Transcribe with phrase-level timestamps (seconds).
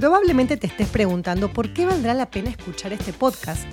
[0.00, 3.66] Probablemente te estés preguntando por qué valdrá la pena escuchar este podcast.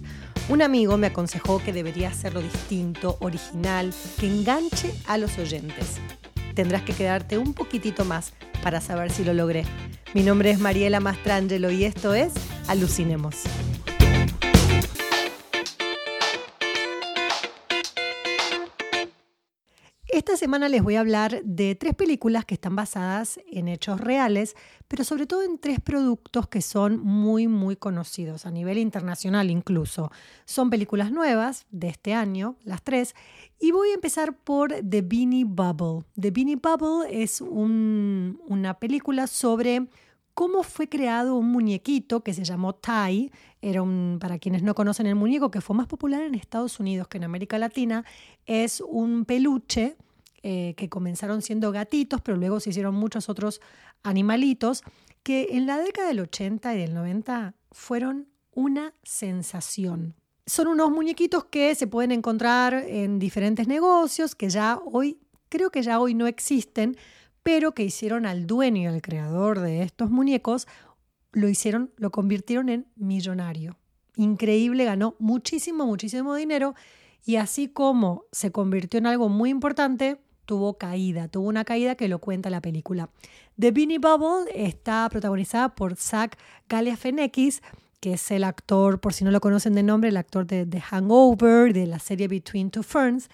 [0.49, 5.99] Un amigo me aconsejó que debería hacerlo distinto, original, que enganche a los oyentes.
[6.53, 9.63] Tendrás que quedarte un poquitito más para saber si lo logré.
[10.13, 12.33] Mi nombre es Mariela Mastrangelo y esto es
[12.67, 13.43] Alucinemos.
[20.27, 24.57] Esta semana les voy a hablar de tres películas que están basadas en hechos reales,
[24.89, 30.11] pero sobre todo en tres productos que son muy, muy conocidos, a nivel internacional incluso.
[30.43, 33.15] Son películas nuevas de este año, las tres,
[33.57, 36.05] y voy a empezar por The Beanie Bubble.
[36.19, 39.87] The Beanie Bubble es una película sobre
[40.33, 43.31] cómo fue creado un muñequito que se llamó Ty.
[43.61, 47.07] Era un, para quienes no conocen el muñeco, que fue más popular en Estados Unidos
[47.07, 48.03] que en América Latina,
[48.45, 49.95] es un peluche
[50.43, 53.61] eh, que comenzaron siendo gatitos, pero luego se hicieron muchos otros
[54.03, 54.83] animalitos,
[55.23, 60.15] que en la década del 80 y del 90 fueron una sensación.
[60.45, 65.81] Son unos muñequitos que se pueden encontrar en diferentes negocios, que ya hoy, creo que
[65.81, 66.95] ya hoy no existen,
[67.43, 70.67] pero que hicieron al dueño, al creador de estos muñecos,
[71.31, 73.77] lo hicieron, lo convirtieron en millonario.
[74.15, 76.73] Increíble, ganó muchísimo, muchísimo dinero
[77.25, 82.07] y así como se convirtió en algo muy importante, tuvo caída, tuvo una caída que
[82.07, 83.09] lo cuenta la película.
[83.59, 86.35] The Beanie Bubble está protagonizada por Zach
[86.69, 87.61] Galifianakis,
[87.99, 90.81] que es el actor, por si no lo conocen de nombre, el actor de The
[90.81, 93.29] Hangover, de la serie Between Two Ferns.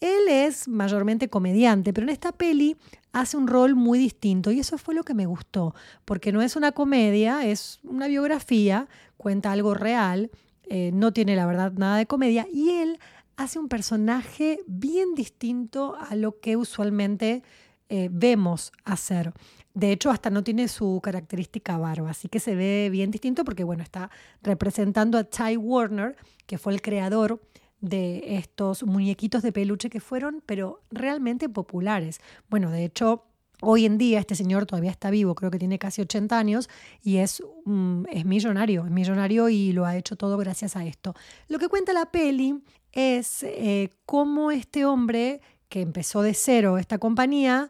[0.00, 2.76] Él es mayormente comediante, pero en esta peli
[3.12, 5.74] hace un rol muy distinto y eso fue lo que me gustó,
[6.04, 10.30] porque no es una comedia, es una biografía, cuenta algo real,
[10.68, 12.98] eh, no tiene la verdad nada de comedia y él
[13.38, 17.44] hace un personaje bien distinto a lo que usualmente
[17.88, 19.32] eh, vemos hacer.
[19.74, 23.62] De hecho, hasta no tiene su característica barba, así que se ve bien distinto porque,
[23.62, 24.10] bueno, está
[24.42, 27.40] representando a Ty Warner, que fue el creador
[27.80, 32.20] de estos muñequitos de peluche que fueron, pero realmente populares.
[32.50, 33.27] Bueno, de hecho,
[33.60, 36.68] Hoy en día este señor todavía está vivo, creo que tiene casi 80 años
[37.02, 41.14] y es, mm, es millonario, es millonario y lo ha hecho todo gracias a esto.
[41.48, 46.98] Lo que cuenta la peli es eh, cómo este hombre que empezó de cero esta
[46.98, 47.68] compañía,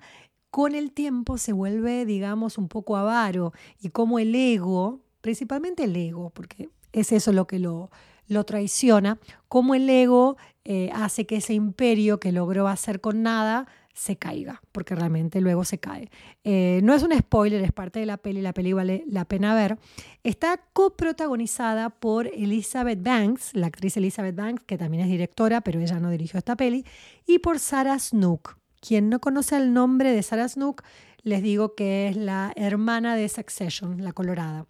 [0.51, 5.97] con el tiempo se vuelve, digamos, un poco avaro y cómo el ego, principalmente el
[5.97, 7.91] ego, porque es eso lo que lo,
[8.29, 13.67] lo traiciona, cómo el ego eh, hace que ese imperio que logró hacer con nada
[13.99, 16.09] se caiga, porque realmente luego se cae.
[16.45, 19.57] Eh, no es un spoiler, es parte de la peli, la peli vale la pena
[19.57, 19.77] ver.
[20.23, 25.99] Está coprotagonizada por Elizabeth Banks, la actriz Elizabeth Banks, que también es directora, pero ella
[25.99, 26.85] no dirigió esta peli,
[27.27, 28.57] y por Sarah Snook.
[28.81, 30.85] Quien no conoce el nombre de Sarah Snook,
[31.23, 34.67] les digo que es la hermana de Succession, la colorada.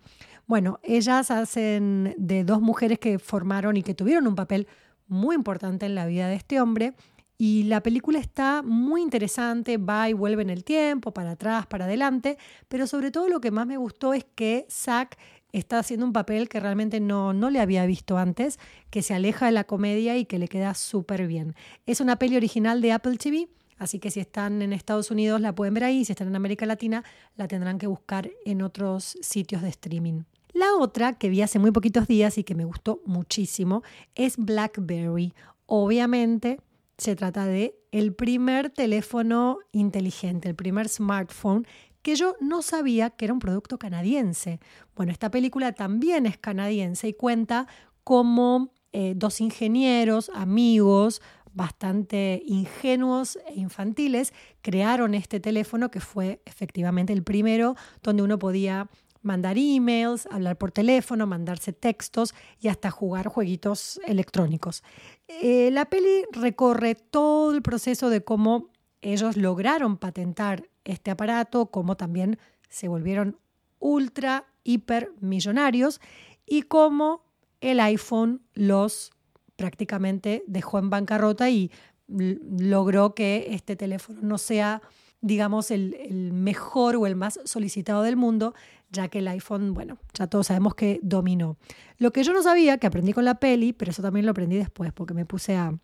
[0.47, 4.67] Bueno, ellas hacen de dos mujeres que formaron y que tuvieron un papel
[5.07, 6.95] muy importante en la vida de este hombre
[7.41, 11.85] y la película está muy interesante, va y vuelve en el tiempo, para atrás, para
[11.85, 15.17] adelante, pero sobre todo lo que más me gustó es que Zack
[15.53, 18.59] está haciendo un papel que realmente no, no le había visto antes,
[18.91, 21.55] que se aleja de la comedia y que le queda súper bien.
[21.87, 23.49] Es una peli original de Apple TV,
[23.79, 26.67] así que si están en Estados Unidos la pueden ver ahí, si están en América
[26.67, 27.05] Latina
[27.37, 30.23] la tendrán que buscar en otros sitios de streaming.
[30.55, 33.85] La otra que vi hace muy poquitos días y que me gustó muchísimo
[34.17, 35.35] es Blackberry.
[35.67, 36.59] Obviamente
[36.99, 41.67] se trata de el primer teléfono inteligente, el primer smartphone
[42.03, 44.61] que yo no sabía que era un producto canadiense.
[44.95, 47.67] Bueno, esta película también es canadiense y cuenta
[48.05, 51.21] cómo eh, dos ingenieros, amigos,
[51.53, 54.33] bastante ingenuos e infantiles,
[54.63, 58.89] crearon este teléfono que fue efectivamente el primero donde uno podía
[59.29, 64.83] mandar emails, hablar por teléfono, mandarse textos y hasta jugar jueguitos electrónicos.
[65.29, 68.71] Eh, la peli recorre todo el proceso de cómo
[69.03, 72.39] ellos lograron patentar este aparato, cómo también
[72.71, 73.39] se volvieron
[73.79, 76.01] ultra, hiper millonarios
[76.47, 77.23] y cómo
[77.61, 79.13] el iPhone los
[79.57, 81.71] prácticamente dejó en bancarrota y
[82.09, 84.81] logró que este teléfono no sea
[85.21, 88.55] digamos, el, mejor o el más solicitado del mundo,
[88.91, 91.57] ya que el iPhone, bueno, ya todos sabemos que dominó.
[91.99, 94.57] Lo que yo no sabía, que aprendí con la peli, pero eso también lo aprendí
[94.57, 95.75] después, porque me puse a,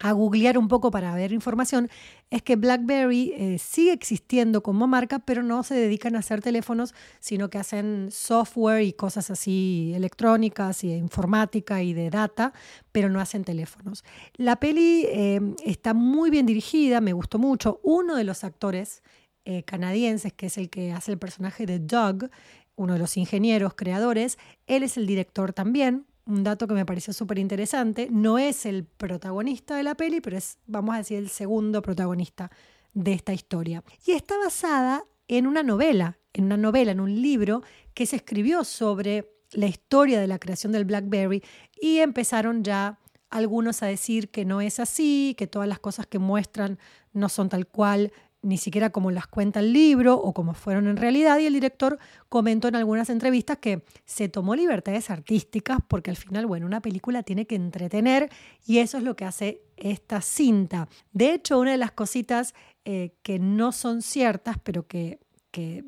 [0.00, 1.88] a googlear un poco para ver información,
[2.30, 6.94] es que BlackBerry eh, sigue existiendo como marca, pero no se dedican a hacer teléfonos,
[7.20, 12.52] sino que hacen software y cosas así electrónicas y informática y de data,
[12.92, 14.04] pero no hacen teléfonos.
[14.36, 17.80] La peli eh, está muy bien dirigida, me gustó mucho.
[17.82, 19.02] Uno de los actores
[19.48, 19.64] eh,
[20.36, 22.28] que es el que hace el personaje de Doug,
[22.76, 24.38] uno de los ingenieros creadores.
[24.66, 28.08] Él es el director también, un dato que me pareció súper interesante.
[28.10, 32.50] No es el protagonista de la peli, pero es, vamos a decir, el segundo protagonista
[32.92, 33.82] de esta historia.
[34.04, 37.62] Y está basada en una novela, en una novela, en un libro
[37.94, 41.42] que se escribió sobre la historia de la creación del BlackBerry
[41.80, 42.98] y empezaron ya
[43.30, 46.78] algunos a decir que no es así, que todas las cosas que muestran
[47.14, 48.12] no son tal cual,
[48.42, 51.38] ni siquiera como las cuenta el libro o como fueron en realidad.
[51.38, 51.98] Y el director
[52.28, 57.22] comentó en algunas entrevistas que se tomó libertades artísticas porque al final, bueno, una película
[57.22, 58.30] tiene que entretener
[58.66, 60.88] y eso es lo que hace esta cinta.
[61.12, 62.54] De hecho, una de las cositas
[62.84, 65.18] eh, que no son ciertas, pero que
[65.50, 65.84] que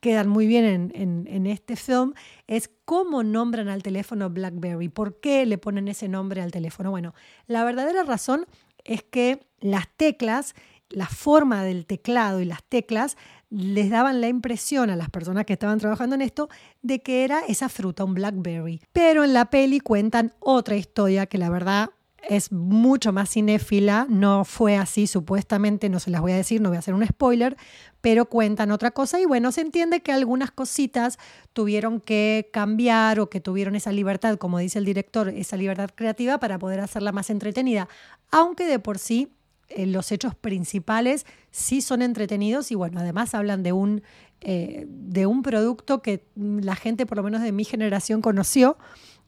[0.00, 2.14] quedan muy bien en, este film
[2.46, 6.90] es cómo nombran al teléfono BlackBerry, por qué le ponen ese nombre al teléfono.
[6.90, 7.14] Bueno,
[7.46, 8.46] la verdadera razón
[8.84, 10.54] es que las teclas,
[10.90, 13.16] la forma del teclado y las teclas
[13.50, 16.48] les daban la impresión a las personas que estaban trabajando en esto
[16.82, 18.80] de que era esa fruta, un blackberry.
[18.92, 21.90] Pero en la peli cuentan otra historia que la verdad
[22.28, 26.70] es mucho más cinéfila, no fue así supuestamente, no se las voy a decir, no
[26.70, 27.56] voy a hacer un spoiler,
[28.00, 31.18] pero cuentan otra cosa y bueno, se entiende que algunas cositas
[31.52, 36.38] tuvieron que cambiar o que tuvieron esa libertad, como dice el director, esa libertad creativa
[36.38, 37.88] para poder hacerla más entretenida,
[38.30, 39.34] aunque de por sí
[39.68, 44.02] eh, los hechos principales sí son entretenidos y bueno, además hablan de un,
[44.40, 48.76] eh, de un producto que la gente por lo menos de mi generación conoció.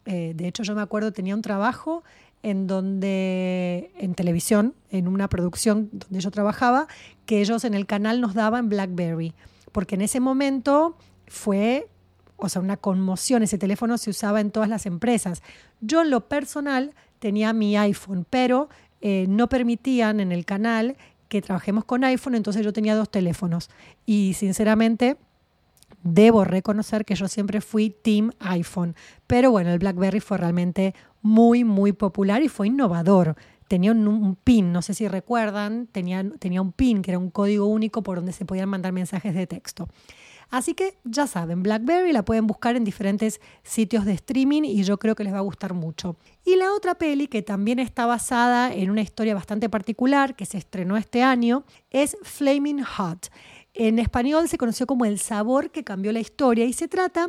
[0.05, 2.05] Eh, de hecho, yo me acuerdo, tenía un trabajo
[2.43, 6.87] en donde, en televisión, en una producción donde yo trabajaba,
[7.25, 9.35] que ellos en el canal nos daban BlackBerry,
[9.73, 10.97] porque en ese momento
[11.27, 11.89] fue,
[12.37, 15.43] o sea, una conmoción, ese teléfono se usaba en todas las empresas.
[15.81, 18.69] Yo en lo personal tenía mi iPhone, pero
[19.01, 20.97] eh, no permitían en el canal
[21.29, 23.71] que trabajemos con iPhone, entonces yo tenía dos teléfonos.
[24.05, 25.17] Y sinceramente,
[26.03, 28.95] debo reconocer que yo siempre fui team iPhone.
[29.27, 33.37] Pero bueno, el BlackBerry fue realmente muy, muy popular y fue innovador.
[33.69, 37.67] Tenía un, PIN, no sé si recuerdan, tenía, tenía un PIN que era un código
[37.67, 39.89] único por donde se podían mandar mensajes de texto.
[40.51, 44.99] Así que ya saben, BlackBerry la pueden buscar en diferentes sitios de streaming y yo
[44.99, 46.17] creo que les va a gustar mucho.
[46.45, 50.59] Y la otra peli, que también está basada en una historia bastante particular que se
[50.59, 53.29] estrenó este año, es Flaming Hot.
[53.75, 57.29] En español se conoció como El sabor que cambió la historia y se trata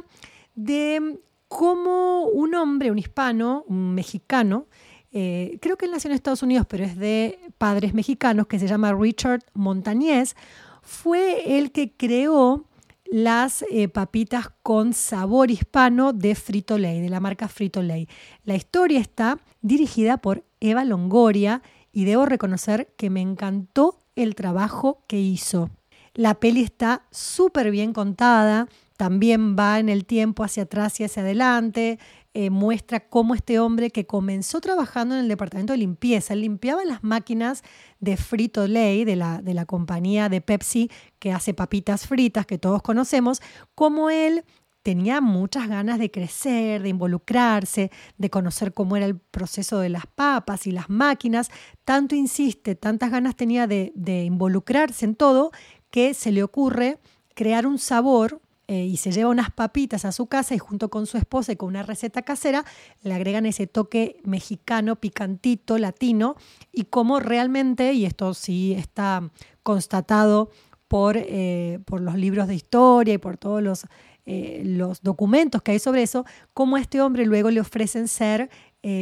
[0.55, 4.67] de cómo un hombre, un hispano, un mexicano,
[5.11, 8.67] eh, creo que él nació en Estados Unidos, pero es de padres mexicanos, que se
[8.67, 10.35] llama Richard Montañez,
[10.83, 12.66] fue el que creó
[13.11, 18.07] las eh, papitas con sabor hispano de Frito Lay, de la marca Frito Lay.
[18.43, 21.61] La historia está dirigida por Eva Longoria
[21.91, 25.69] y debo reconocer que me encantó el trabajo que hizo.
[26.13, 28.67] La peli está súper bien contada,
[28.97, 31.99] también va en el tiempo hacia atrás y hacia adelante,
[32.39, 37.03] eh, muestra cómo este hombre que comenzó trabajando en el departamento de limpieza, limpiaba las
[37.03, 37.63] máquinas
[37.99, 42.59] de Frito Lay, de la, de la compañía de Pepsi que hace papitas fritas que
[42.59, 43.41] todos conocemos,
[43.73, 44.43] cómo él
[44.83, 47.89] tenía muchas ganas de crecer, de involucrarse,
[48.19, 51.49] de conocer cómo era el proceso de las papas y las máquinas,
[51.85, 55.49] tanto insiste, tantas ganas tenía de, de involucrarse en todo,
[55.89, 56.99] que se le ocurre
[57.33, 61.05] crear un sabor eh, y se lleva unas papitas a su casa y junto con
[61.05, 62.65] su esposa y con una receta casera
[63.01, 66.35] le agregan ese toque mexicano, picantito, latino
[66.73, 69.31] y como realmente, y esto sí está
[69.63, 70.51] constatado
[70.89, 73.85] por, eh, por los libros de historia y por todos los,
[74.25, 78.49] eh, los documentos que hay sobre eso, como a este hombre luego le ofrecen ser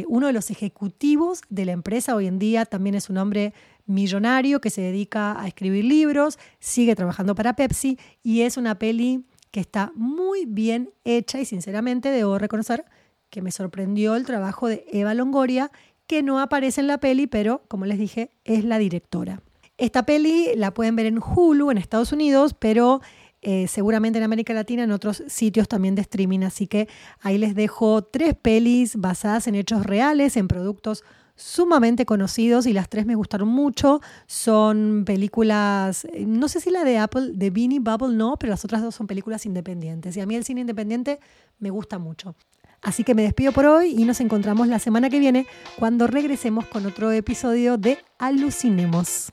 [0.08, 2.16] uno de los ejecutivos de la empresa.
[2.16, 3.54] Hoy en día también es un hombre
[3.84, 9.24] millonario que se dedica a escribir libros, sigue trabajando para Pepsi y es una peli
[9.56, 12.84] que está muy bien hecha y sinceramente debo reconocer
[13.30, 15.70] que me sorprendió el trabajo de Eva Longoria,
[16.06, 19.40] que no aparece en la peli, pero como les dije, es la directora.
[19.78, 23.00] Esta peli la pueden ver en Hulu en Estados Unidos, pero
[23.40, 26.40] eh, seguramente en América Latina, en otros sitios también de streaming.
[26.40, 26.86] Así que
[27.22, 31.02] ahí les dejo tres pelis basadas en hechos reales, en productos
[31.36, 34.00] sumamente conocidos y las tres me gustaron mucho.
[34.26, 38.64] Son películas, eh, no sé si la de Apple, de Beanie Bubble no, pero las
[38.64, 40.16] otras dos son películas independientes.
[40.16, 41.20] Y a mí el cine independiente
[41.58, 42.34] me gusta mucho.
[42.82, 45.46] Así que me despido por hoy y nos encontramos la semana que viene
[45.78, 49.30] cuando regresemos con otro episodio de Alucinemos.